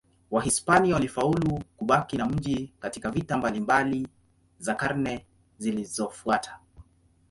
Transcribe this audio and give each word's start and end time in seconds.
Wahispania 0.31 0.95
walifaulu 0.95 1.63
kubaki 1.77 2.17
na 2.17 2.25
mji 2.25 2.73
katika 2.79 3.11
vita 3.11 3.37
mbalimbali 3.37 4.07
za 4.59 4.75
karne 4.75 5.25
zilizofuata. 5.57 6.59